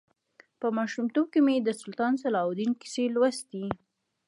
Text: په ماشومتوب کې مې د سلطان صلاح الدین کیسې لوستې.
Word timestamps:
په 0.59 0.67
ماشومتوب 0.77 1.25
کې 1.33 1.39
مې 1.45 1.55
د 1.61 1.69
سلطان 1.81 2.13
صلاح 2.23 2.45
الدین 2.47 2.71
کیسې 2.81 3.03
لوستې. 3.15 3.65